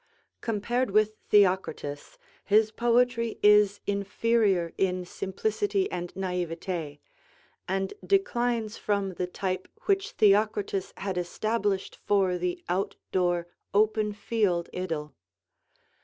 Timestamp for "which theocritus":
9.81-10.91